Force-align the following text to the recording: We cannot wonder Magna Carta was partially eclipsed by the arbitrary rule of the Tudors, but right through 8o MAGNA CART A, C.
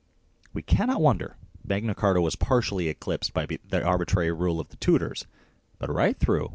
We 0.51 0.63
cannot 0.63 0.99
wonder 0.99 1.37
Magna 1.63 1.93
Carta 1.93 2.19
was 2.21 2.35
partially 2.35 2.87
eclipsed 2.87 3.35
by 3.35 3.45
the 3.45 3.83
arbitrary 3.83 4.31
rule 4.31 4.59
of 4.59 4.69
the 4.69 4.77
Tudors, 4.77 5.27
but 5.77 5.91
right 5.93 6.17
through 6.17 6.29
8o 6.29 6.35
MAGNA 6.35 6.41
CART 6.41 6.45
A, 6.45 6.49
C. 6.49 6.49